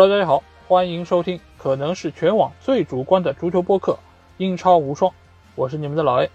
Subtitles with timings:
[0.00, 3.94] Hello，大家好，欢迎收听可能是全网最主观的足球播客
[4.36, 5.10] 《英超无双》，
[5.56, 6.30] 我是你们的老 A。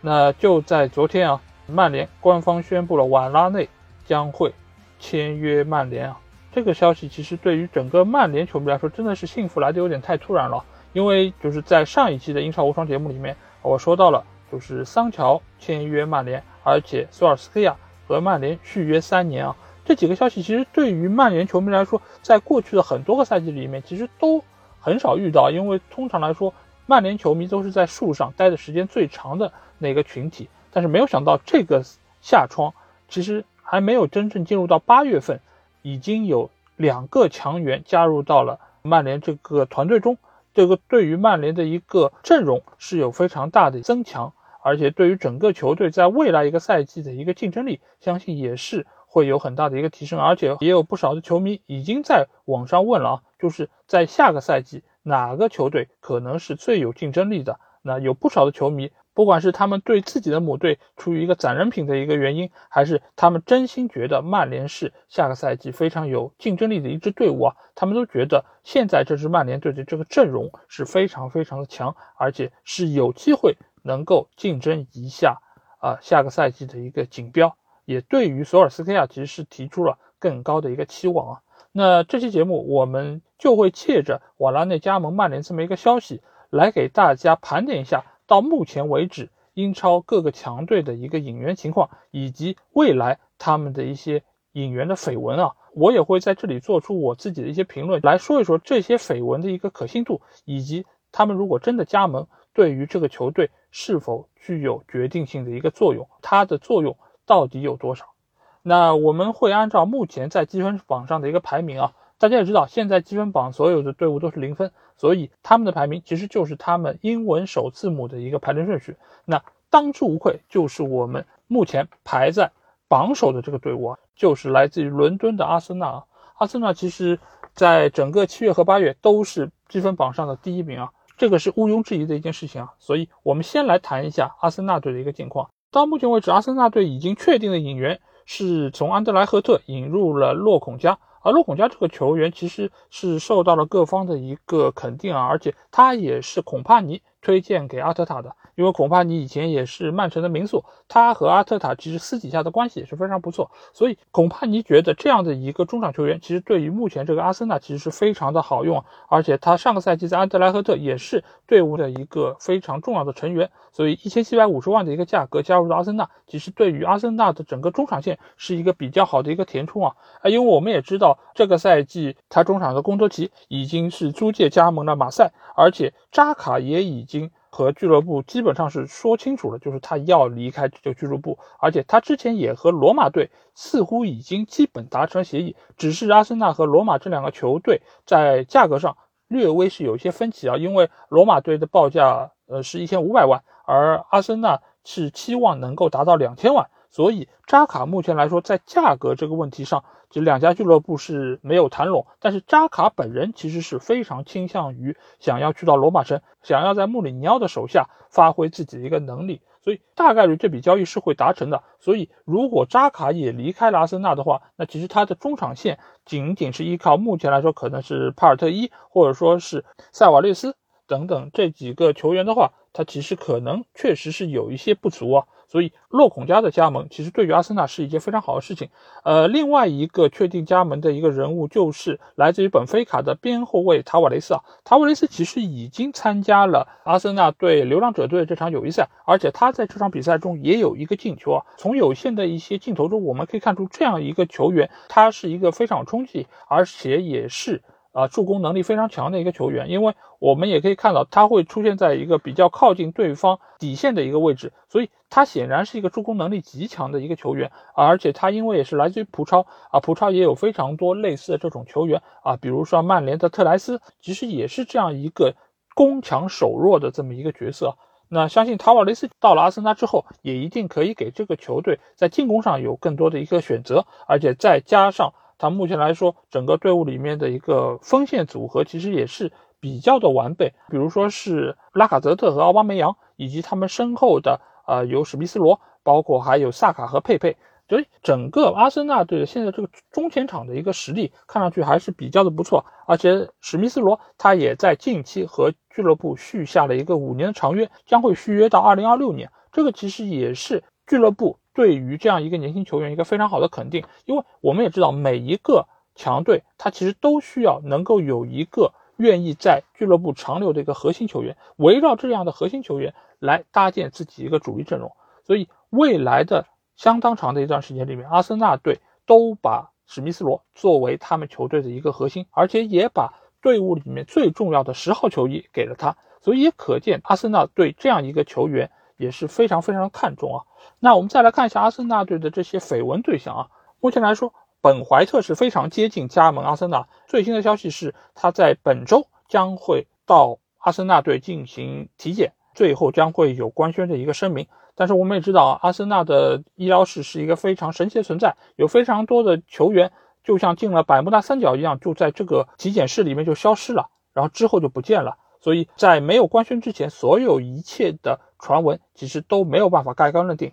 [0.00, 3.68] 那就在昨天啊，曼联官方宣布了瓦拉内
[4.06, 4.54] 将会
[4.98, 6.20] 签约曼联啊。
[6.52, 10.64] 这个消息其实对于整个曼联球迷来说，真的是幸福来的有点太突然了。
[10.94, 17.76] 因为就是在上一期的《英超无双》节目里面，我说到了，就是桑乔签约曼联，而且索尔斯克亚
[18.08, 19.54] 和曼联续约三年啊。
[19.84, 24.44] 这几个消息其实对于曼联球迷来说，在过去的很多个赛季里面，其实都
[24.80, 26.54] 很少遇到，因为通常来说，
[26.86, 30.48] 曼联球迷都是在树上待的时间最长的那个群体。
[30.70, 31.82] 但是没有想到，这个
[32.20, 32.72] 夏窗
[33.08, 35.40] 其实还没有真正进入到八月份，
[35.82, 40.16] 已经有两个强援加入到了曼联这个团队中，
[40.54, 48.86] 这个对于曼联的一个阵容是有非常大的增强，而且对于整个球队在未来一个赛季的一个竞争力，相信也是。
[49.12, 57.60] 会有很大的一个提升，而且也有不少的球迷已经在网上问了啊，就是在下个赛季哪个球队可能是最有竞争力的？
[57.82, 75.36] 那有不少的球迷，不管是他们对自己的母队出于一个攒人品的一个原因，还是他们真心觉得曼联是下个赛季非常有竞争力的一支队伍啊，他们都觉得现在这支曼联队的这个阵容是非常非常的强，而且是有机会能够竞争一下
[75.80, 77.54] 啊下个赛季的一个锦标。
[77.84, 81.40] 也对于索尔斯克亚其实是提出了更高的一个期望啊。
[81.72, 86.20] 那这期节目我们就会借着瓦拉内加盟曼联这么一个消息，
[86.50, 95.52] 来给大家盘点一下到目前为止英超各个强队的一个引援情况，以及未来他们的一些引援的绯闻啊。
[95.74, 106.98] 我也会在这里做出我自己的一些评论，来说一说这些绯闻的一个可信度，以及他们如果真的加盟，对于这个球队是否具有决定性的一个作用，它的作用。
[107.32, 108.12] 到底有多少？
[108.60, 118.98] 那我们会按照目前在积分榜上的一个排名啊，大家也知道，现在积分榜所有的队伍都是零分，所以他们的排名其实就是他们英文首字母的一个排列顺序。
[119.24, 122.52] 那当之无愧就是我们目前排在
[122.86, 126.04] 榜首的这个队伍啊，就是来自于伦敦的阿森纳啊。
[126.36, 127.18] 阿森纳其实
[127.54, 132.74] 在整个七月和八月都是积分榜上的第一名啊，这个是毋庸置疑的一件事情啊。
[132.78, 135.48] 所以我们先来谈一下阿森纳队的一个近况。
[135.72, 148.36] 到目前为止，阿森纳队已经确定的引援是从安德莱赫特引入了洛孔加，而洛孔加这个球员其实是受到了各方的一个肯定啊，而且他也是孔帕尼推荐给阿特塔的。
[148.54, 177.30] 因为孔帕尼以前也是曼城的名宿，他和阿特塔其实私底下的关系也是非常不错，所以恐怕你觉得这样的一个中场球员，其实对于目前这个阿森纳其实是非常的好用，而且他上个赛季在安德莱赫特也是队伍的一个非常重要的成员，所以一千七百五十万的一个价格加入到阿森纳，其实对于阿森纳的整个中场线是一个比较好的一个填充啊啊，因为我们也知道这个赛季他中场的贡多齐已经是租借加盟了马赛，而且扎卡也已经。
[177.54, 188.96] 和俱乐部基本上是说清楚了，就是他要离开这个俱乐部，而且他之前也和罗马队似乎已经基本达成协议，只是阿森纳和罗马这两个球队在价格上
[189.28, 196.70] 略微是有一些分歧啊，因为罗马队的报价呃是一千五百万，而阿森纳是期望能够达到两千万。
[196.92, 202.06] 所以扎卡目前来说，在价格这个问题上，就两家俱乐部是没有谈拢。
[202.20, 209.40] 但是扎卡本人其实是非常倾向于想要去到罗马城，想要在穆里尼奥的手下发挥自己的一个能力。
[209.64, 211.62] 所以大概率这笔交易是会达成的。
[211.78, 225.26] 所以如果扎卡也离开了阿森纳的话，那其实他的中场线仅仅是依靠目前来说可能是帕尔特伊或者说是塞瓦略斯等等这几个球员的话，他其实可能确实是有一些不足啊。
[225.52, 228.70] 所以洛孔加的加盟其实对于阿森纳是一件非常好的事情。
[229.04, 234.40] 呃，另外一个确定加盟的一个人物就是来自于本菲卡的边后卫塔瓦雷斯啊。
[234.64, 241.44] 塔瓦雷斯其实已经参加了阿森纳对流浪者队这场友谊赛，而且他在这场比赛中也有一个进球啊。
[241.58, 247.60] 从有限的一些镜头中，我们可以看出这样一个球员，他是一个非常冲击，而且也是。
[247.92, 257.52] 啊，助攻能力非常强的一个球员，因为我们也可以看到他会出现在一个比较靠近对方底线的一个位置，所以他显然是一个助攻能力极强的一个球员。
[257.74, 265.34] 而且他因为也是来自于葡超啊，葡超也有非常多类似的这种球员啊，比如说曼联的特莱斯，其实也是这样一个
[265.74, 267.76] 攻强守弱的这么一个角色。
[268.08, 275.12] 那相信塔瓦雷斯到了阿森纳之后，也一定可以给这个球队在进攻上有更多的一个选择，而且再加上。
[275.42, 280.54] 他目前来说，整个队伍里面的一个锋线组合其实也是比较的完备。
[280.70, 287.36] 比如说是拉卡泽特和奥巴梅扬，以及他们身后的呃有史密斯罗，包括还有萨卡和佩佩
[287.68, 299.28] 所以整个阿森纳队的现在这个中前场的一个实力看上去还是比较的不错，而且史密斯罗他也在近期和俱乐部续下了一个五年的长约，将会续约到二零二六年。
[299.50, 314.92] 这个其实也是俱乐部对于这样一个年轻球员一个非常好的肯定，因为我们也知道每一个强队他其实都需要能够有一个愿意在俱乐部长留的一个核心球员，围绕这样的核心球员来搭建自己一个主力阵容，
[315.24, 316.46] 所以未来的。
[316.74, 323.12] 相当长的一段时间里面，阿森纳队都把史密斯罗作为他们球队的一个核心，而且也把
[323.42, 330.44] 队伍里面最重要的十号球衣给了他，所以也可见阿森纳对这样一个球员也是非常非常看重啊。
[330.78, 333.48] 那我们再来看一下阿森纳队的这些绯闻对象啊，
[333.80, 344.46] 目前来说，本怀特是非常接近加盟阿森纳，最新的消息是他在本周将会到阿森纳队进行体检，最后将会有官宣的一个声明。
[344.74, 349.92] 但是我们也知道啊，阿森纳的医疗室是一个非常神奇的存在，有非常多的球员
[350.24, 355.18] 就像进了百慕大三角一样，就在这个体检室里面就消失了，然后之后就不见了。
[355.42, 360.52] 所以在没有官宣之前，所有一切的传闻其实都没有办法盖棺论定。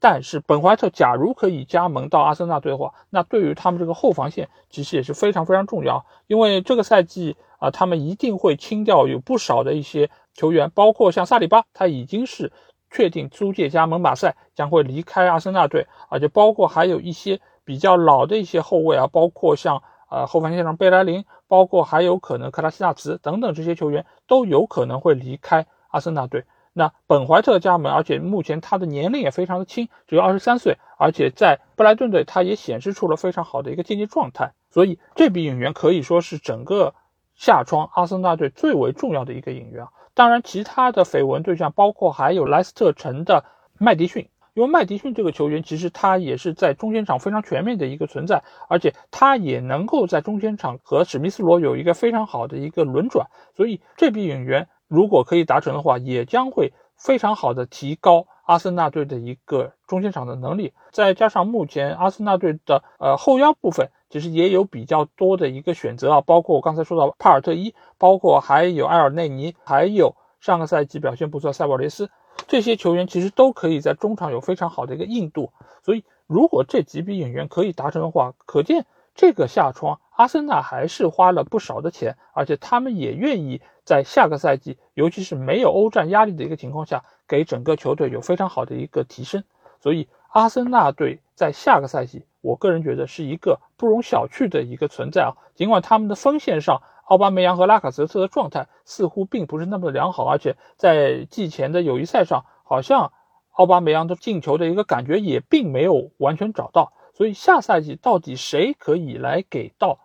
[0.00, 12.50] 但是本怀特假如可以加盟到阿森纳队的话，那对于他们这个后防线其实也是非常非常重要，因为这个赛季啊，他们一定会清掉有不少的一些球员，包括像萨里巴，他已经是。
[12.92, 19.80] 确定租借加盟马赛将会离开阿森纳队，而且包括还有一些比较老的一些后卫啊，包括像
[20.10, 26.44] 呃后防线上贝莱林，包括还有可能克拉西纳茨等等这些球员都有可能会离开阿森纳队。
[26.72, 36.94] 那本怀特加盟，而且目前他的年龄也非常的轻，只有二十三岁，而且在布莱顿队他也显示出了非常好的一个竞技状态，所以这笔引援可以说是整个
[37.34, 39.86] 夏窗阿森纳队最为重要的一个引援。
[40.14, 43.44] 当然，其他的绯闻对象包括还有莱斯特城的
[43.78, 44.28] 麦迪逊，
[44.60, 53.26] 因为麦迪逊这个球员其实他也是在中间场非常全面的一个存在，而且他也能够在中间场和史密斯罗有一个非常好的一个轮转，
[53.56, 63.88] 所以这笔引援如果可以达成的话，也将会非常好的提高阿森纳队的一个中间场的能力，再加上目前阿森纳队的呃后腰部分。
[64.10, 72.10] 其实也有比较多的一个选择啊，包括我刚才说到帕尔特伊，包括还有埃尔内尼，还有上个赛季表现不错塞博雷斯，
[72.48, 75.52] 这些球员其实都可以在中场有非常好的一个硬度。
[75.82, 89.44] 所以如果这几笔引援可以达成的话，可见这个夏窗阿森纳还是花了不少的钱，而且他们也愿意在下个赛季，尤其是没有欧战压力的一个情况下，给整个球队有非常好的一个提升。
[89.80, 92.24] 所以阿森纳队在下个赛季。
[92.42, 96.80] 我个人觉得是一个不容小觑的一个存在啊，尽管他们的锋线上
[97.10, 103.12] 奥巴梅扬和拉卡泽特的状态似乎并不是那么的良好，而且在季前的友谊赛上，好像
[103.50, 109.98] 奥巴梅扬的进球的一个感觉也并没有完全找到，所以下赛季到底谁可以来给到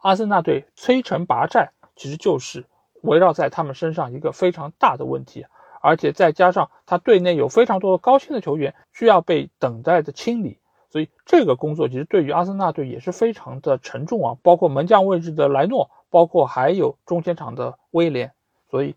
[0.00, 2.64] 阿森纳队摧城拔寨，其实就是
[3.02, 5.44] 围绕在他们身上一个非常大的问题，
[5.82, 10.58] 而且再加上他队内有非常多的高薪的球员需要被等待的清理。
[10.88, 18.32] 所以这个工作其实对于阿森纳队也是非常的沉重啊，包括门将位置的莱诺，包括还有中前场的威廉。
[18.70, 18.96] 所以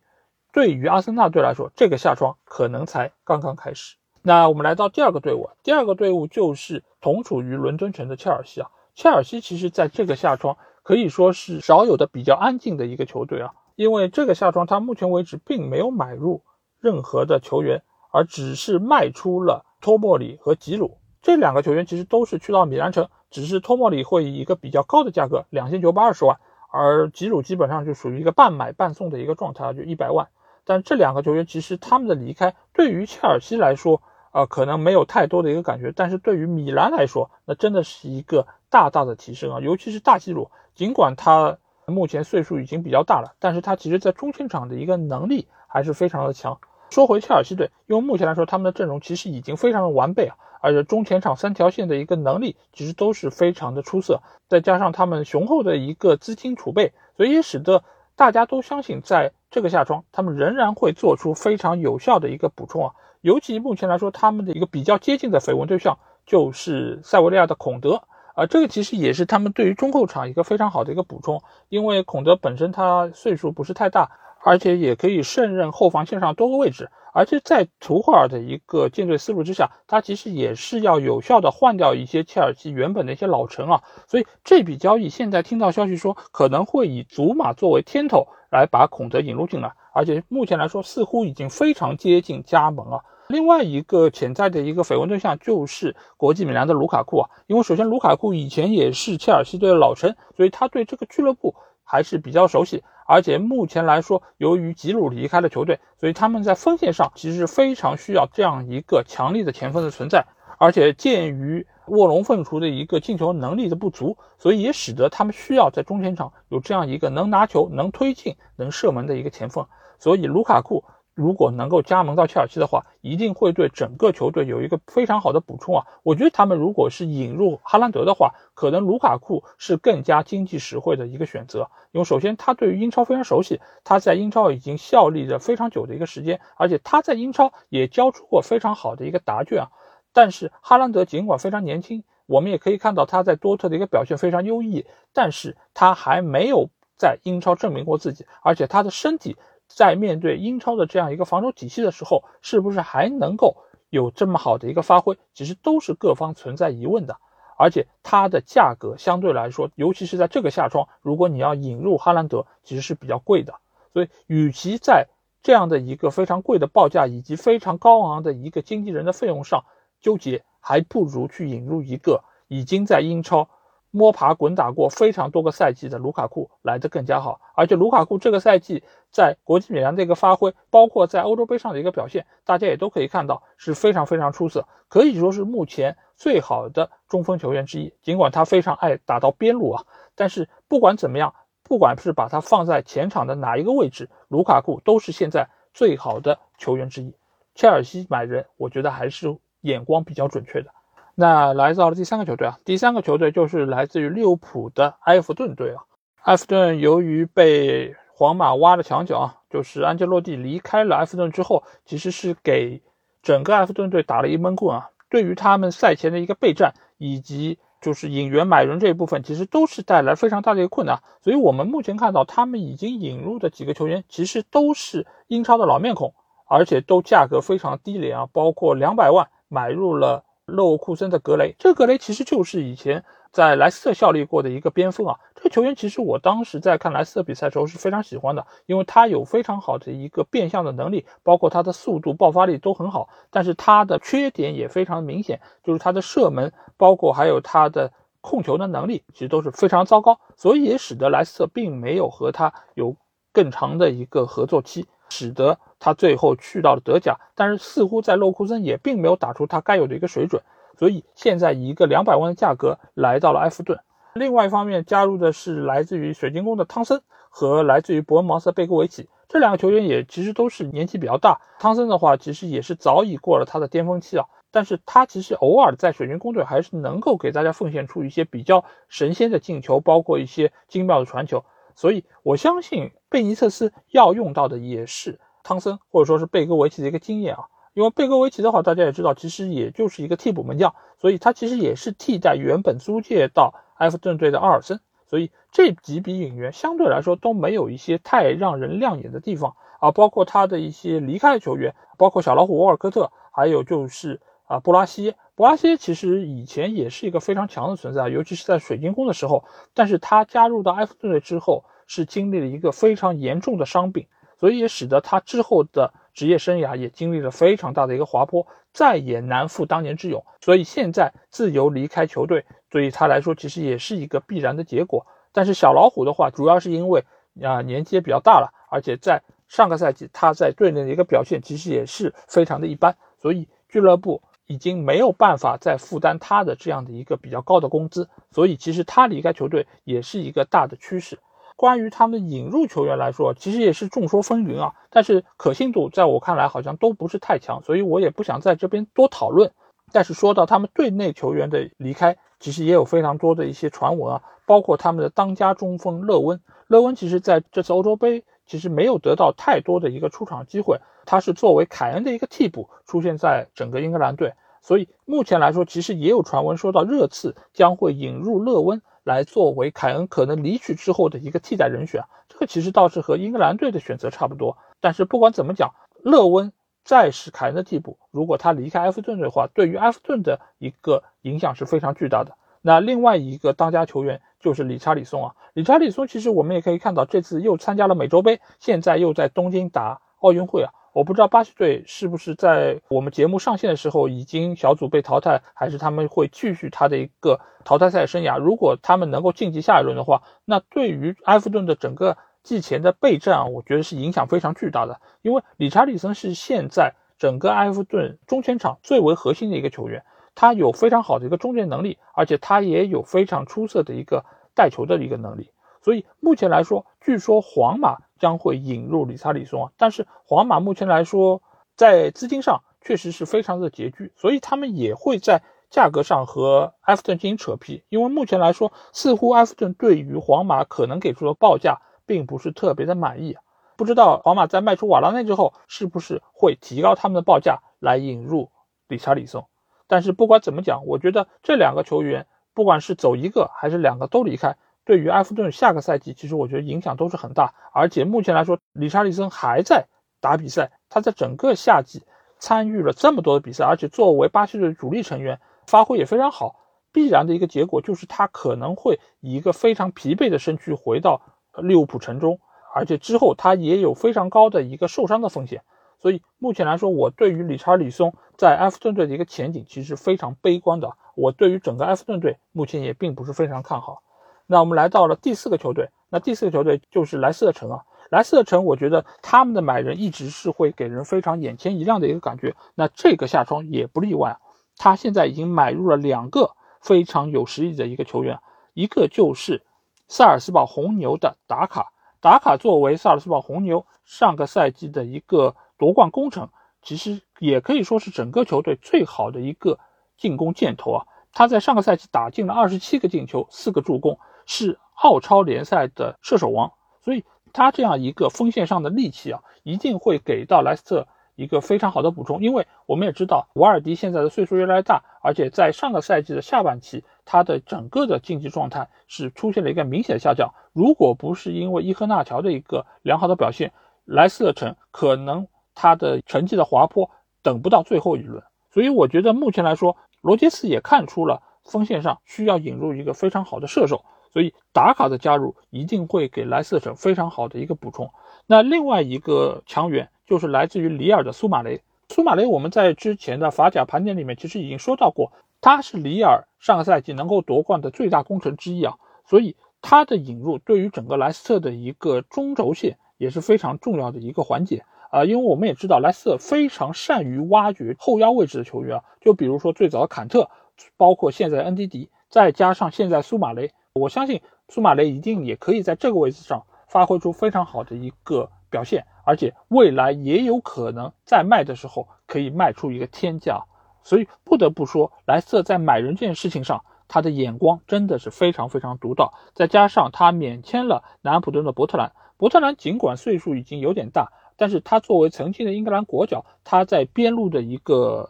[0.51, 3.96] 对于阿森纳队来说，这个夏窗可能才刚刚开始。
[4.22, 8.70] 那我们来到第二个队伍，第二个队伍就是同处于伦敦城的切尔西啊。
[8.96, 16.44] 切尔西其实在这个夏窗可以说是少有的比较安静的一个球队啊，因为这个夏窗他目前为止并没有买入
[16.80, 20.98] 任何的球员，而只是卖出了托莫里和吉鲁。
[21.22, 26.39] 这两个球员其实都是去到米兰城，只是托莫里会以一个比较高的价格，两千九百二十万，
[26.72, 30.28] 而吉鲁基本上就属于一个半买半送的一个状态，就一百万。
[30.66, 39.60] 但这两个球员其实他们的离开，对于切尔西来说，呃，可能没有太多的一个感觉，但是对于米兰来说，那真的是一个大大的提升啊！
[39.60, 41.58] 尤其是大吉鲁，尽管他
[41.88, 46.60] 目前岁数已经比较大了，但是他其实在中前场的一个能力还是非常的强。
[46.92, 50.38] 说回切尔西队，因为目前来说他们的阵容其实已经非常的完备啊。
[50.62, 57.84] 而且中前场三条线的一个能力其实都是非常的出色，再加上他们雄厚的一个资金储备，所以也使得
[58.16, 62.94] 大家都相信，在这个夏窗，他们仍然会做出非常有效的一个补充啊。
[63.22, 68.04] 尤其目前来说，他们的一个比较接近的绯闻对象就是塞维利亚的孔德
[68.36, 74.12] 啊，这个其实也是他们对于中后场一个非常好的一个补充，因为孔德本身他岁数不是太大，
[74.44, 76.89] 而且也可以胜任后防线上多个位置。
[77.13, 93.04] 而且在图赫尔的一个建队思路之下，他其实也是要有效的换掉一些切尔西原本的一些老臣啊，所以这笔交易现在听到消息说可能会以祖马作为天头来把孔德引入进来，而且目前来说似乎已经非常接近加盟了。
[93.30, 102.84] 另外一个潜在的一个绯闻对象就是国际米兰的卢卡库啊，因为首先卢卡库以前也是切尔西队的老臣，所以他对这个俱乐部还是比较熟悉。
[103.12, 110.28] 而且目前来说，由于吉鲁离开了球队，所以他们在锋线上其实非常需要这样一个强力的前锋的存在。
[110.60, 119.66] 而且鉴于卧龙凤雏的一个进球能力的不足，所以也使得他们需要在中前场有这样一个能拿球、能推进、能射门的一个前锋。
[119.98, 120.84] 所以卢卡库。
[121.20, 125.86] 如果能够加盟到切尔西的话，一定会对整个球队有一个非常好的补充啊！
[126.02, 131.70] 我觉得他们如果是引入哈兰德的话，可能卢卡库是更加经济实惠的一个选择。
[131.92, 139.68] 因为首先他对于英超非常熟悉，他在英超已经效力了非常久的一个时间，而且他在英超也交出过非常好的一个答卷啊。
[140.14, 149.36] 但是哈兰德尽管非常年轻，我们也可以看到他在多特的一个表现非常优异，但是他还没有在英超证明过自己，而且他的身体。
[149.70, 153.56] 在面对英超的这样一个防守体系的时候，是不是还能够
[153.90, 155.18] 有这么好的一个发挥？
[155.34, 157.18] 其实都是各方存在疑问的。
[157.58, 163.56] 而且它的价格相对来说，尤其是在这个夏窗，如果你要引入哈兰德，其实是比较贵的。
[163.94, 165.08] 所以，与其在
[165.44, 169.66] 这样的一个非常贵的报价以及非常高昂的一个经纪人的费用上
[170.00, 173.50] 纠结，还不如去引入一个已经在英超。
[173.91, 187.93] 摸爬滚打过非常多个赛季的卢卡库来的更加好，而且卢卡库这个赛季在国际米兰的一个发挥，包括在欧洲杯上的一个表现，大家也都可以看到是非常非常出色，可以说是目前最好的中锋球员之一。
[188.01, 189.84] 尽管他非常爱打到边路啊，
[190.15, 197.15] 但是不管怎么样，不管是把他放在前场的哪一个位置，卢卡库都是现在最好的球员之一。
[197.55, 200.72] 切尔西买人，我觉得还是眼光比较准确的。
[201.20, 205.84] 那来到了第三个球队啊，第三个球队就是来自于利物浦的埃弗顿队啊。
[206.22, 212.82] 埃弗顿由于被皇马挖了墙角啊，就是安切洛蒂离开了埃弗顿之后，其实是给
[213.22, 214.92] 整个埃弗顿队打了一闷棍啊。
[215.10, 221.02] 对于他们赛前的一个备战以及就是引援买人这一部分，其实都是带来非常大的一个困难。
[221.22, 226.14] 所以我们目前看到他们已经引入的几个球员，其实都是英超的老面孔，
[226.48, 230.24] 而且都价格非常低廉啊，包括两百万买入了。
[230.50, 235.15] 勒沃库森的格雷，这个格雷其实就是以前在莱斯特效力过的一个边锋啊。
[235.36, 243.10] 这个球员其实我当时在看莱斯特比赛的时候是非常喜欢的，因为他有非常好的一个变向的能力，包括他的速度、爆发力都很好。
[243.29, 247.91] 但是他的缺点也非常明显，就是他的射门，包括还有他的
[248.22, 250.20] 控球的能力，其实都是非常糟糕。
[250.36, 252.96] 所以也使得莱斯特并没有和他有
[253.32, 254.88] 更长的一个合作期。
[255.10, 260.42] 使得他最后去到了德甲，但是似乎在洛库森也并没有打出他该有的一个水准，
[260.78, 263.80] 所以现在以一个两百万的价格来到了埃弗顿。
[264.13, 271.39] 另外一方面加入的是来自于水晶宫的汤森和来自于伯恩茅斯的贝戈维奇，这两个球员也其实都是年纪比较大。
[271.60, 281.46] 汤森的话其实也是早已过了他的巅峰期啊，但是他其实偶尔在水晶宫队还是能够给大家奉献出一些比较神仙的进球，包括一些精妙的传球。
[281.79, 287.45] 所以，我相信贝尼特斯要用到的也是汤森或者说是贝戈维奇的一个经验啊。
[287.74, 294.81] 因为贝戈维奇的话，大家也知道，其实也就是一个替补门将，所以他其实也是替代原本租借到埃弗顿队的奥尔森。
[295.07, 304.19] 所以这几笔引援相对来说都没有一些太让人亮眼的地方啊，包括他的一些离开球员，包括小老虎沃尔科特，还有就是
[304.50, 305.13] 啊布拉西。
[305.36, 309.46] 布拉西其实以前也是一个非常强的存在，尤其是在水晶宫的时候。
[309.74, 320.25] 但是他加入到埃弗顿队之后，是经历了一个非常严重的伤病，所以也使得他之后的职业生涯也经历了非常大的一个滑坡，再也难复当年之勇。
[320.41, 325.06] 所以现在自由离开球队，对于他来说其实也是一个必然的结果。
[325.32, 327.06] 但是小老虎的话，主要是因为
[327.41, 334.22] 啊年纪也比较大了，而且在上个赛季他在队内的一个表现其实也是非常的一般，所以俱乐部。
[334.50, 341.20] 已经没有办法再负担他的这样的一个比较高的工资，所以其实他离开球队也是一个大的趋势。
[341.56, 349.51] 关于他们引入球员来说，其实也是众说纷纭啊，但是可信度在我看来好像都不是太强，所以我也不想在这边多讨论。
[349.91, 360.79] 但是说到他们队内球员的离开，其实也有非常多的一些传闻啊，包括他们的当家中锋勒温，勒温其实在这次欧洲杯其实没有得到太多的一个出场机会。
[361.06, 372.03] 他是作为凯恩的一个替补出现在整个英格兰队，所以目前来说，其实也有传闻说到热刺将会引入勒温来作为凯恩可能离去之后的一个替代人选。
[372.27, 374.58] 这个其实倒是和英格兰队的选择差不多。
[374.82, 376.51] 但是不管怎么讲，勒温
[376.84, 382.36] 再是凯恩的替补，如果他离开埃弗顿的话，对于埃弗顿的一个影响是非常巨大的。
[382.62, 390.72] 那另外一个当家球员就是理查里松啊，理查里松其实我们也可以看到，这次又参加了美洲杯，现在又在东京打奥运会啊。
[390.92, 398.39] 我不知道巴西队是不是在我们节目上线的时候已经小组被淘汰，还是他们会继续他的一个淘汰赛生涯。
[398.39, 405.00] 如果他们能够晋级下一轮的话，那对于埃弗顿的整个季前的备战啊，我觉得是影响非常巨大的。
[405.22, 410.04] 因为理查利森是现在整个埃弗顿中前场最为核心的一个球员，
[410.39, 414.24] 他有非常好的一个终结能力，而且他也有非常出色的一个
[414.55, 415.51] 带球的一个能力。
[415.81, 417.98] 所以目前来说，据说皇马。
[418.19, 421.41] 将会引入理查里松啊，但是皇马目前来说
[421.77, 427.81] 在资金上确实是非常的拮据，所以他们也会在价格上和埃弗顿进行扯皮。
[427.88, 433.38] 因为目前来说，似乎埃弗顿对于皇马可能给出的报价并不是特别的满意。
[433.77, 438.51] 不知道皇马在卖出瓦拉内之后，是不是会提高他们的报价来引入
[438.89, 439.48] 理查里松？
[439.89, 444.55] 但是不管怎么讲，我觉得这两个球员，不管是走一个还是两个都离开。
[444.86, 447.53] 对于埃弗顿下个赛季，其实我觉得影响都是很大。
[447.74, 449.88] 而且目前来说，理查利森还在
[450.22, 452.03] 打比赛，他在整个夏季
[452.38, 456.55] 参与了这么多的比赛，而且作为巴西队主力成员，发挥也非常好。
[456.91, 461.22] 必然的一个结果就是他可能会以一个非常疲惫的身躯回到
[461.53, 462.39] 利物浦城中，
[462.74, 465.63] 而且之后他也有非常高的一个受伤的风险。
[466.01, 470.91] 所以目前来说，我对于理查利松在埃弗顿队的一个前景其实非常悲观的。
[471.15, 474.01] 我对于整个埃弗顿队目前也并不是非常看好。
[474.48, 477.84] 那我们来到了第四个球队，那第四个球队就是莱斯特城啊。
[478.10, 482.56] 莱斯特城，我觉得他们的买人一直是会给人非常眼前一亮的一个感觉。
[482.74, 484.39] 那这个夏窗也不例外。
[484.77, 486.51] 他现在已经买入了两个
[486.82, 488.39] 非常有实力的一个球员，
[488.74, 489.62] 一个就是
[490.08, 491.91] 萨尔斯堡红牛的达卡。
[492.22, 496.50] 达卡作为萨尔斯堡红牛上个赛季的一个夺冠功臣，
[496.83, 499.79] 其实也可以说是整个球队最好的一个
[500.17, 501.05] 进攻箭头啊。
[501.31, 504.20] 他在上个赛季打进了二十七个进球，四个助攻。
[504.51, 512.42] 是澳超联赛的射手王，所以他这样一个锋线上的利器啊，一定会给到莱斯特一个非常好的补充。
[512.42, 520.51] 因为我们也知道，瓦尔迪现在的岁数越来越大，而且在上个赛季的下半期，他的整个的竞技状态是出现了一个明显的下降。
[520.74, 523.72] 如果不是因为伊赫纳乔的一个良好的表现，
[524.05, 525.48] 莱斯特城可能
[525.81, 527.09] 他的成绩的滑坡
[527.42, 528.44] 等不到最后一轮。
[528.70, 534.03] 所以我觉得目前来说，罗杰斯也看出了锋线上需要引入一个非常好的射手。
[534.33, 538.11] 所以达卡的加入一定会给莱斯特城非常好的一个补充。
[538.46, 541.81] 那另外一个强援就是来自于里尔的苏马雷。
[542.09, 548.96] 苏马雷我们在之前的法甲盘点里面其实已经说到过，他是里尔上个赛季能够夺冠的最大功臣之一啊。
[549.25, 555.25] 所以他的引入对于整个莱斯特的一个中轴线也是非常重要的一个环节啊。
[555.25, 560.50] 因为我们也知道莱斯特非常善于挖掘后腰位置的球员啊，就比如说最早的坎特，
[560.98, 563.72] 包括现在的恩迪迪，再加上现在苏马雷。
[563.93, 573.63] 我相信苏马雷一定也可以在这个位置上发挥出非常好的一个表现，而且未来也有可能在卖的时候可以卖出一个天价。
[574.01, 579.33] 所以不得不说，莱斯特在买人这件事情上，他的眼光真的是非常非常独到。
[579.53, 588.29] 再加上他免签了南安普顿的伯特兰，伯特兰尽管岁数已经有点大，但是他作为曾经的英格兰国脚，他在边路的一个。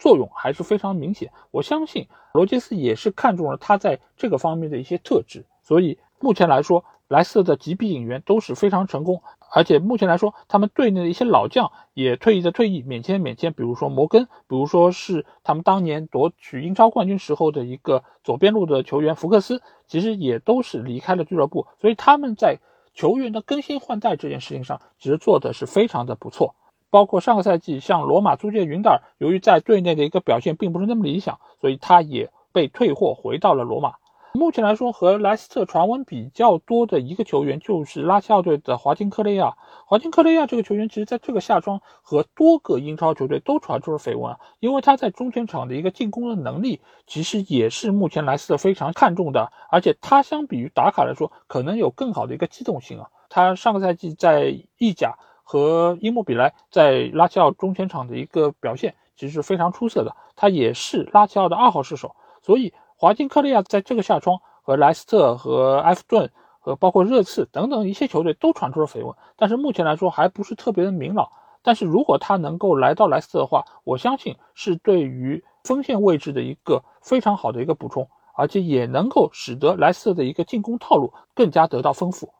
[0.00, 9.20] 作用还是非常明显，我相信罗杰斯也是看中了他在这个方面的一些特质，所以目前来说，莱斯特的几笔引援都是非常成功，
[9.52, 22.60] 而且目前来说，他们队内的一些老将也退役的退役，免签免签，比如说摩根，比如说是他们当年夺取英超冠军时候的一个左边路的球员福克斯，其实也都是离开了俱乐部，所以他们在
[22.98, 26.56] 球员的更新换代这件事情上，其实做的是非常的不错。
[26.90, 33.92] 包括上个赛季，像罗马租借云达尔，由于在队内的一个表现并不是那么理想，所以他也被退货回到了罗马。
[34.38, 39.56] 目前来说，和莱斯特传闻比较多的一个球员就是拉齐奥队的华金科雷亚。
[39.84, 53.10] 华金科雷亚这个球员，其实在这个夏窗和多个英超球队都传出了绯闻，因为他在中前场的一个进攻的能力，其实也是目前莱斯特非常看重的，而且他相比于达卡来说，可能有更好的一个机动性啊。
[53.28, 55.16] 他上个赛季在意甲。
[55.50, 71.28] 和伊莫比莱在拉齐奥中前场的一个表现其实是非常出色的，他也是拉齐奥的二号射手，所以华金科利亚在这个夏窗和莱斯特、和埃弗顿、和包括热刺等等一些球队都传出了绯闻，但是目前来说还不是特别的明朗。
[71.62, 82.32] 但是如果他能够来到莱斯特的话，我相信是对于锋线位置的一个非常好的一个补充，而且也能够使得莱斯特的一个进攻套路更加得到丰富。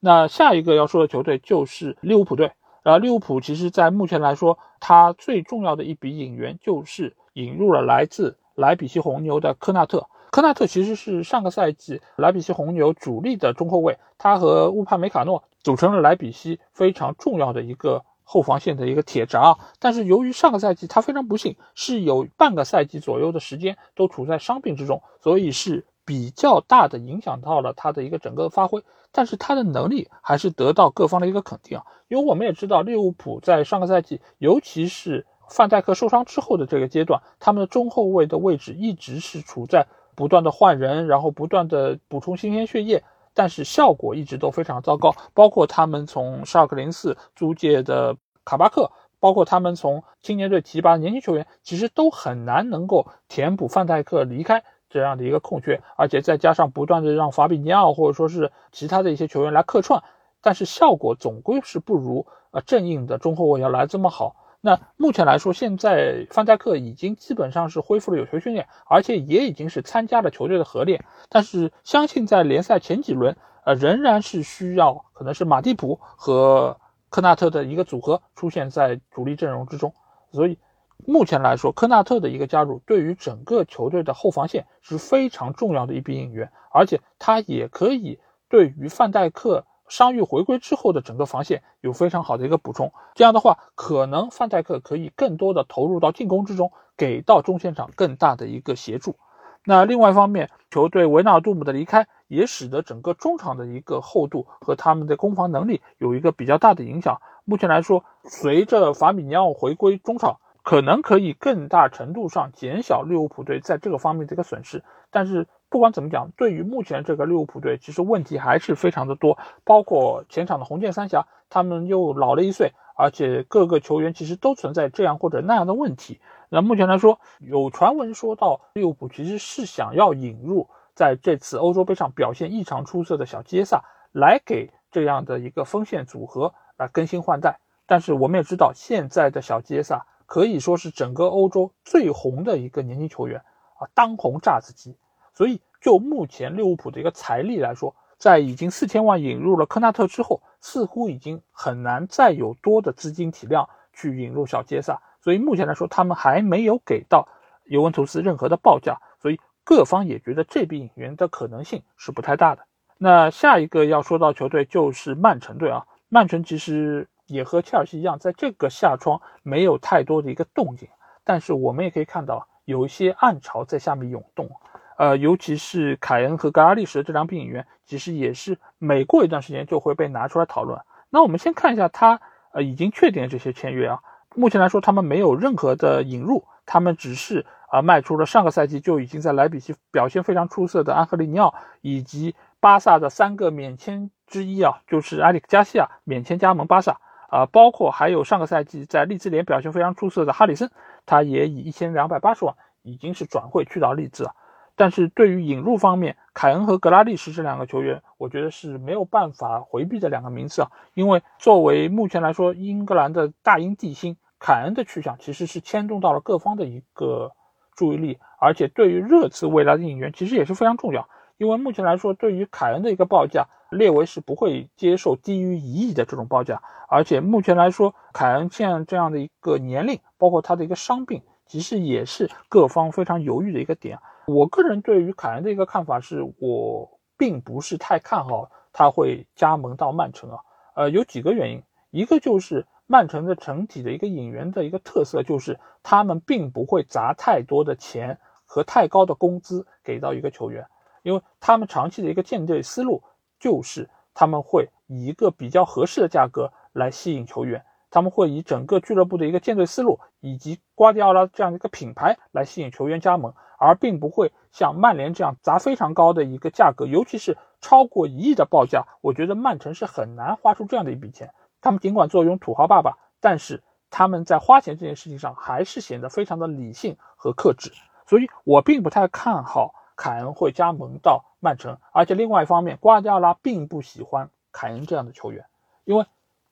[0.00, 2.50] 那下一个要说的球队就是利物浦队。
[2.84, 10.08] 呃，利物浦其实，在目前来说，它最重要的一笔引援就是引入了来自莱比锡红牛的科纳特。
[10.32, 19.56] 科纳特其实是上个赛季莱比锡红牛主力的中后卫，他和乌帕梅卡诺组成了莱比锡非常重要的一个后防线的一个铁闸。
[19.78, 28.82] 但是由于上个赛季他非常不幸，是有半个赛季左右的时间都处在伤病之中，所以是比较大的影响到了他的一个整个发挥。
[29.12, 43.02] 但是他的能力还是得到各方的一个肯定啊，因为我们也知道利物浦在上个赛季，尤其是范戴克受伤之后的这个阶段，他们的中后卫的位置一直是处在不断的换人，然后不断的补充新鲜血液。
[43.38, 60.02] 但是效果一直都非常糟糕，包括他们从沙克零四租借的卡巴克，包括他们从青年队提拔的年轻球员，其实都很难能够填补范戴克离开这样的一个空缺，而且再加上不断的让法比尼奥或者说是其他的一些球员来客串，
[60.40, 64.34] 但是效果总归是不如呃正印的中后卫要来这么好。
[64.60, 71.04] 那目前来说，现在范戴克已经基本上是恢复了有球训练，而且也已经是参加了球队的合练。
[71.28, 76.78] 但是相信在联赛前几轮，呃，仍然是需要可能是马蒂普和
[77.10, 79.94] 科纳特的一个组合出现在主力阵容之中。
[80.32, 80.58] 所以
[81.06, 89.64] 目前来说，科纳特的一个加入对于整个球队的后防线是非常重要的一笔引援，而且他也可以对于范戴克。
[89.88, 99.16] 伤愈回归之后的整个防线有非常好的一个补充，这样的话，可能范戴克可以更多的投入到进攻之中，给到中线场更大的一个协助。
[99.64, 107.20] 那另外一方面，球队维纳尔杜姆的离开也使得整个中场的一个厚度和他们的攻防能力有一个比较大的影响。
[107.44, 115.46] 目前来说，随着法比尼奥回归中场，可能可以更大程度上减小利物浦队在这个方面的一个损失，但是。
[115.68, 126.20] 不管怎么讲，对于目前这个利物浦队，其实问题还是非常的多，包括前场的红箭三侠，他们又老了一岁，而且各个球员其实都存在这样或者那样的问题。
[126.48, 137.58] 那目前来说，有传闻说到利物浦其实是想要引入在这次欧洲杯上表现异常出色的小杰萨，来给这样的一个锋线组合来更新换代。
[137.86, 143.40] 但是我们也知道，现在的小杰萨可以说是整个欧洲最红的一个年轻球员
[143.78, 144.96] 啊，当红炸子鸡。
[145.36, 154.98] 所以，就目前利物浦的一个财力来说，在已经四千万引入了科纳特之后，似乎已经很难再有多的资金体量去引入小杰萨。
[155.20, 157.28] 所以目前来说，他们还没有给到
[157.64, 162.64] 尤文图斯任何的报价，所以各方也觉得这笔引援的可能性是不太大的。
[162.96, 170.88] 那下一个要说到球队就是曼城队啊，曼城其实也和切尔西一样，在这个夏窗没有太多的一个动静，
[171.24, 174.48] 但是我们也可以看到有一些暗潮在下面涌动。
[174.96, 180.80] 呃，尤其是凯恩和格拉利什这两笔引援，其实也是每过一段时间就会被拿出来讨论。
[181.10, 182.20] 那我们先看一下他
[182.52, 184.00] 呃已经确定的这些签约啊，
[184.34, 200.70] 目前来说他们没有任何的引入，他们只是啊卖出了上个赛季就已经在莱比锡表现非常出色的安赫利尼奥，以及巴萨的三个免签之一啊，就是埃里克加西亚免签加盟巴萨啊，包括还有上个赛季在利兹联表现非常出色的哈里森，
[201.04, 204.34] 他也以一千两百八十万已经是转会去到利兹了。
[204.76, 210.70] 但是对于引入方面，凯恩和格拉利什这两个球员，我觉得是没有办法回避的两个名次啊。
[210.94, 217.32] 因为作为目前来说英格兰的大英帝星，凯恩的去向其实是牵动到了各方的一个
[217.74, 221.08] 注意力，而且对于热刺未来的引援其实也是非常重要。
[221.38, 226.62] 因为目前来说，对于凯恩的一个报价，列维是不会接受低于一亿的这种报价。
[226.88, 233.98] 而且目前来说，凯恩现在这样的一个年龄，包括他的一个伤病，其实也是各方非常犹豫的一个点。
[234.26, 240.38] 我个人对于凯恩的一个看法是，我并不是太看好他会加盟到曼城啊。
[240.74, 250.66] 呃，有几个原因，一个就是曼城的整体的一个引援的一个特色，就是他们并不会砸太多的钱和太高的工资给到一个球员，
[251.02, 253.02] 因为他们长期的一个建队思路
[253.38, 257.64] 就是他们会以一个比较合适的价格来吸引球员，
[257.96, 263.32] 他们会以整个俱乐部的一个建队思路以及瓜迪奥拉这样一个品牌来吸引球员加盟。
[263.58, 271.32] 而并不会像曼联这样砸非常高的一个价格，尤其是超过一亿的报价，我觉得曼城是很难花出这样的一笔钱。
[271.62, 277.72] 他们尽管坐拥土豪爸爸，但是他们在花钱这件事情上还是显得非常的理性和克制。
[278.06, 281.78] 所以我并不太看好凯恩会加盟到曼城。
[281.92, 285.46] 而且另外一方面，瓜迪奥拉并不喜欢凯恩这样的球员，
[285.84, 286.04] 因为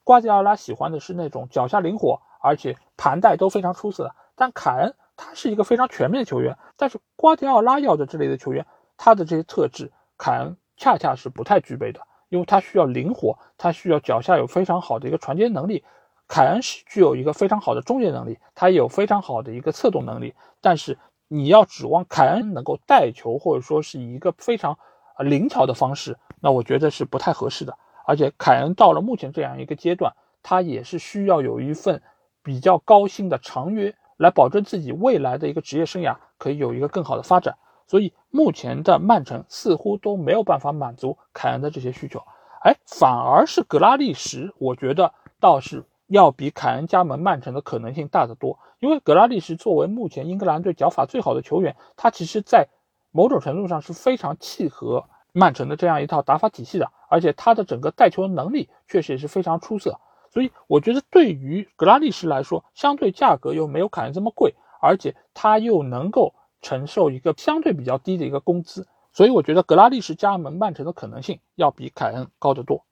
[0.04, 4.14] 瓜迪奥拉喜欢的是那种脚下灵活，而且盘带都非常出色的。
[4.36, 4.94] 但凯恩。
[5.16, 15.84] 他是一个非常全面的球员，但是瓜迪奥拉要的这类的球员，他的这些特质，凯恩恰恰是不太具备的，因为他需要灵活，他需要脚下有非常好的一个传接能力。
[16.26, 24.76] 凯恩是具有一个非常好的终结能力，他也有非常好的一个策动能力，但是你要指望凯恩能够带球，或者说是以一个非常
[25.18, 27.78] 灵巧的方式，那我觉得是不太合适的。
[28.06, 32.02] 而且凯恩到了目前这样一个阶段，他也是需要有一份
[32.42, 37.56] 比较高薪的长约，来保证自己未来的一个职业生涯可以有一个更好的发展。
[37.86, 42.22] 所以目前的曼城似乎都没有办法满足凯恩的这些需求，
[42.62, 48.58] 哎，反而是格拉利什，我觉得倒是要比凯恩加盟曼城的可能性大得多。
[48.80, 52.68] 因为格拉利什作为目前英格兰队脚法最好的球员，他其实在
[53.10, 60.00] 某种程度上是非常契合曼城的这样一套打法体系的，而且他的整个带球能力确实也是非常出色。
[60.32, 66.32] 所以我觉得对于格拉利什来说，相对价格又没有凯恩这么贵，而且他又能够。
[66.64, 72.86] 承受一个相对比较低的一个工资，所以我觉得格拉利什加盟曼城的可能性要比凯恩高得多。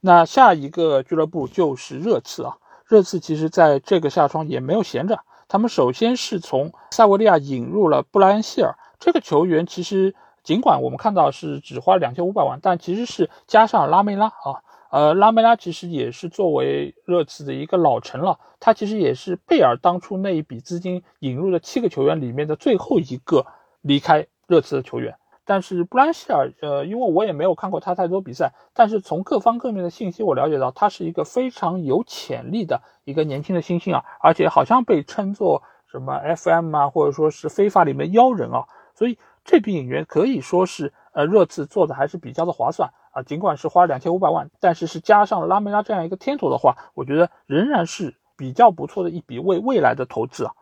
[0.00, 14.62] 那下一个俱乐部就是热刺啊，热刺其实在这个夏窗也没有闲着，他们首先是从塞维利亚引入了布莱恩希尔这个球员，其实尽管我们看到是只花了两千五百万，但其实是加上拉梅拉啊。
[14.90, 23.46] 呃，拉梅拉其实也是作为热刺的一个老臣了，他其实也是贝尔当初那一笔资金引入的七个球员里面的最后一个
[23.80, 25.16] 离开热刺的球员。
[25.44, 42.90] 但是布兰希尔，呃，因为我也没有看过他太多比赛，但是从各方各面的信息我了解到，他是一个非常有潜力的一个年轻的新星啊，而且好像被称作什么 FM 啊，或者说是非法里面妖人啊，所以这笔引援可以说是呃热刺做的还是比较的划算。
[43.12, 50.52] 啊，尽管是花两千五百万，但是是加上了拉梅拉这样一个天头的话，我觉得仍然是比较不错的一笔为未来的投资啊。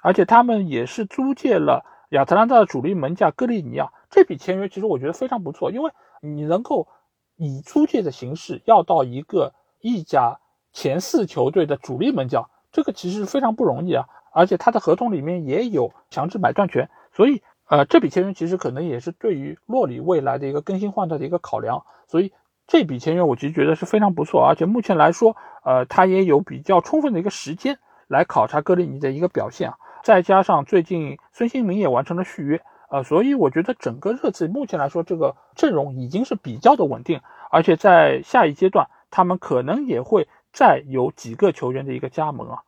[0.00, 6.86] 而且他们也是租借了亚特兰大的主力门将格利尼奥，这笔签约其实我觉得非常不错，因为你能够
[7.34, 10.38] 以租借的形式要到一个意甲
[10.72, 14.06] 前四球队的主力门将，这个其实非常不容易啊。
[14.30, 17.42] 而且他的合同里面也有强制买断权，所以。
[17.68, 22.32] 呃，这笔签约其实可能也是对于洛里未来的一个更新换代的一个考量，所以
[22.66, 42.58] 这笔签约我其实觉得是非常不错，而且目前来说，呃，他也有比较充分的一个时间来考察格里尼的一个表现啊，再加上最近孙兴民也完成了续约，呃，所以我觉得整个热刺目前来说这个阵容已经是比较的稳定，而且在下一阶段他们可能也会再有几个球员的一个加盟啊，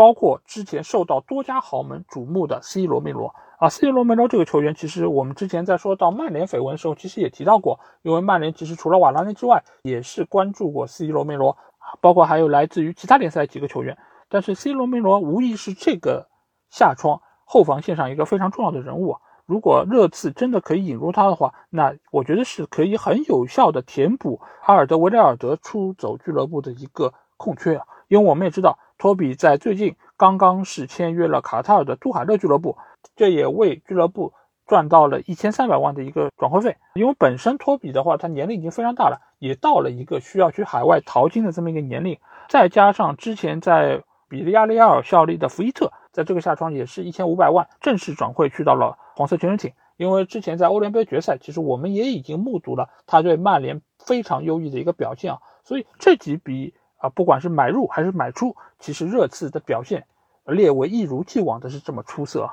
[0.00, 3.34] 包括之前受到多家豪门瞩目的 C 罗梅罗。
[3.58, 11.58] 啊，C 罗梅罗这个球员，其实我们之前在说到曼联绯闻的时候，其实也提到过，因为曼联其实除了瓦拉内之外，也是关注过 C 罗梅罗，
[12.00, 13.98] 包括还有来自于其他联赛几个球员。
[14.30, 16.30] 但是 C 罗梅罗无疑是这个
[16.70, 19.18] 下窗后防线上一个非常重要的人物。
[19.44, 27.84] 如果热刺真的可以引入他的话，那我觉得是可以很有效的填补阿尔德维雷尔德出走俱乐部的一个空缺啊。
[28.08, 32.76] 因为我们也知道，托比在最近刚刚是签约了卡塔尔的杜海勒俱乐部。
[33.16, 34.34] 这也为俱乐部
[34.66, 42.18] 赚到了一千三百万的一个转会费，因为本身托比的话，他年龄已经非常大了，也到了一个需要去海外淘金的这么一个年龄，
[42.50, 60.06] 再加上之前在比利亚雷亚尔效力的福伊特，在这个夏窗也是一千五百万正式转会去到了黄色潜水艇，因为之前在欧联杯决赛，其实我们也已经目睹了他对曼联非常优异的一个表现啊，所以这几笔啊，不管是买入还是买出，其实热刺的表现
[60.46, 62.50] 列为一如既往的是这么出色。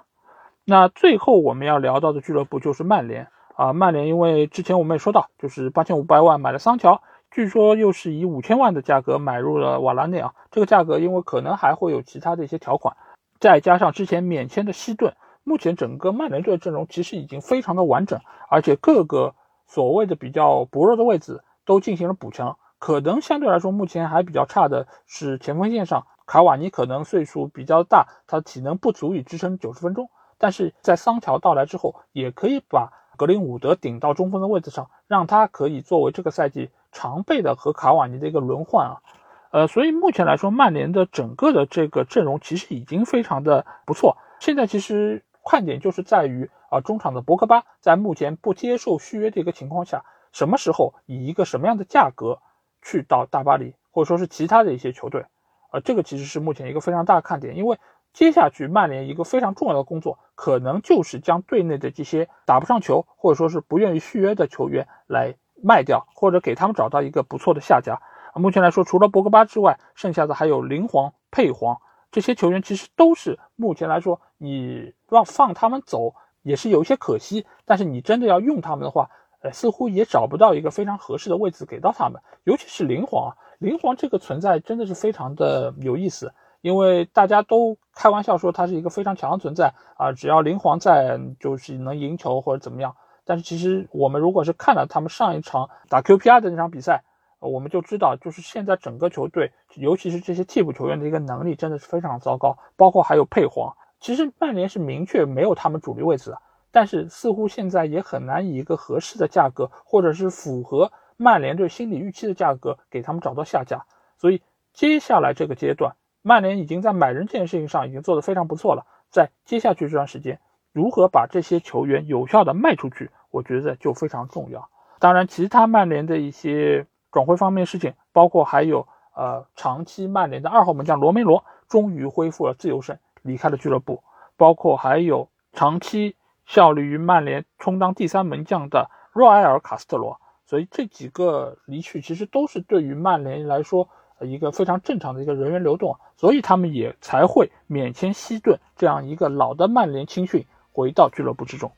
[0.65, 12.95] 那最后我们要聊到的俱乐部就是曼联啊，曼联因为之前我们也说到，就是八千五百万买了桑乔，据说又是以五千万的价格买入了瓦拉内啊，这个价格因为可能还会有其他的一些条款，
[13.39, 30.09] 再加上之前免签的西顿，目前整个曼联队阵容其实已经非常的完整，而且各个所谓的比较薄弱的位置都进行了补强，可能相对来说目前还比较差的是前锋线上，卡瓦尼可能岁数比较大，他体能不足以支撑九十分钟。
[30.37, 39.01] 但是在桑乔到来之后，也可以把格林伍德顶到中锋的位置上，让他可以作为这个赛季常备的和卡瓦尼的一个轮换啊。
[39.49, 44.17] 呃，所以目前来说，曼联的整个的这个阵容其实已经非常的不错。
[44.39, 52.39] 现在其实看点就是在于啊，中场的博格巴在目前不接受续约的一个情况下，什么时候以一个什么样的价格
[52.87, 55.25] 去到大巴黎，或者说是其他的一些球队，
[55.71, 57.77] 呃，这个其实是目前一个非常大的看点，因为。
[58.13, 68.01] 接下去，曼联一个非常重要的工作，可能就是将队内的这些打不上球，或者说是不愿意续约的球员来卖掉，或者给他们找到一个不错的下家。
[68.33, 71.79] 目前来说，除了博格巴之外，剩下的还有林皇、佩皇
[72.11, 77.45] 这些球员，其实都是目前来说，你让放他们走也是有一些可惜。
[77.65, 82.21] 但是你真的要用他们的话，呃，似乎也找不到一个非常合适的位置给到他们。
[82.43, 86.33] 尤其是林皇啊，林皇这个存在真的是非常的有意思。
[86.61, 92.95] 因为大家都开玩笑说他是一个非常强的存在啊，只要林皇在，就是能赢球或者怎么样。
[93.25, 97.03] 但是其实我们如果是看了他们上一场打 QPR 的那场比赛，
[97.39, 103.75] 我们就知道，就是现在整个球队，尤其是这些替补球员的一个能力真的是非常糟糕，包括还有佩皇。
[103.99, 106.41] 其实曼联是明确没有他们主力位置的，
[106.77, 113.83] 但是似乎现在也很难以一个合适的价格，或者是符合曼联队心理预期的价格给他们找到下家。
[114.19, 118.85] 所以接下来这个阶段，曼联已经在买人这件事情上已经做得非常不错了。
[119.09, 120.39] 在接下去这段时间，
[120.71, 124.69] 如何把这些球员有效的卖出去，我觉得就非常重要。
[124.99, 126.85] 当然，其他曼联的一些。
[127.09, 128.85] 转会方面事情，包括还有
[129.15, 134.03] 呃，长期曼联的二号门将罗梅罗终于恢复了自由身，离开了俱乐部。
[134.35, 136.15] 包括还有长期
[136.47, 140.19] 效力于曼联充当第三门将的若埃尔·卡斯特罗。
[140.47, 143.87] 所以这几个离去，其实都是对于曼联来说
[144.21, 151.71] 一个非常正常的一个人员流动，所以他们也才会免签希顿这样一个老的曼联青训回到俱乐部之中。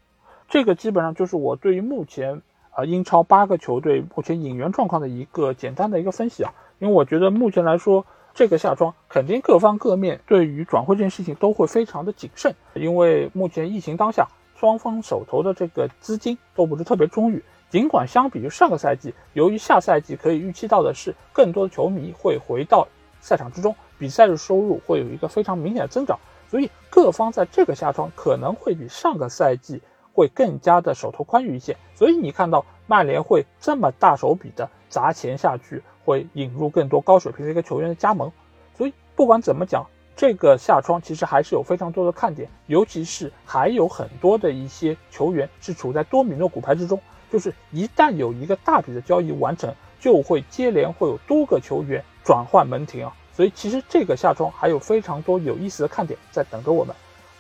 [0.47, 2.41] 这个基本上就是我对于目前。
[2.71, 14.27] 啊，英超八个球队目前引援状况的一个简单的一个分析啊，因为我觉得目前来说，这个夏窗肯定各方各面对于转会这件事情都会非常的谨慎，因为目前疫情当下，
[14.59, 17.43] 双方手头的这个资金都不是特别充裕。
[17.69, 22.87] 尽管相比于上个赛季，由于下赛季可以预期到的是更多的球迷会回到
[23.21, 26.19] 赛场之中，比赛日收入会有一个非常明显的增长，
[26.49, 29.81] 所以各方在这个夏窗可能会比上个赛季。
[30.11, 38.29] 会更加的手头宽裕一些，所以你看到曼联会这么大手笔的砸钱下去，会引入更多高水平的一个球员的加盟。
[38.77, 39.87] 所以不管怎么讲，
[40.19, 46.99] 这个夏窗其实还是有非常多的看点，尤其是还有很多的一些球员是处在多米诺骨牌之中，
[47.31, 53.15] 就是一旦有一个大笔的交易完成，就会接连会有多个球员转换门庭啊。
[53.33, 56.93] 所以其实这个夏窗还有非常多有意思的看点在等着我们。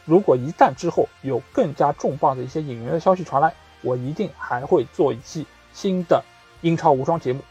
[0.05, 6.23] 如果一旦之后有更加重磅的一些引援的消息传来，我一定还会做一期新的
[6.61, 7.41] 英超无双节目。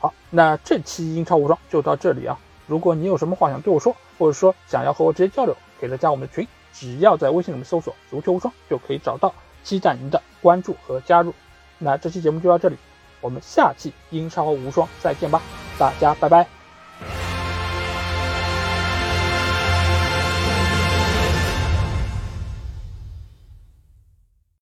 [0.00, 2.36] 好，那这期英超无双就到这里啊。
[2.66, 9.34] 如果你有什么话想对我说，或者说想要和我直接交流，可以加我们的群，只要在微信里面搜索“足球无双”就可以找到。
[9.62, 11.32] 期待您的关注和加入。
[11.78, 12.76] 那这期节目就到这里，
[13.22, 15.40] 我们下期英超无双再见吧，
[15.78, 16.63] 大家拜拜。